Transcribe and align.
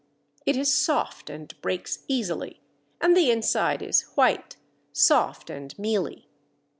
It 0.47 0.57
is 0.57 0.73
soft 0.73 1.29
and 1.29 1.53
breaks 1.61 2.05
easily, 2.07 2.59
and 2.99 3.15
the 3.15 3.29
inside 3.29 3.83
is 3.83 4.01
white, 4.15 4.55
soft 4.91 5.51
and 5.51 5.77
mealy. 5.77 6.27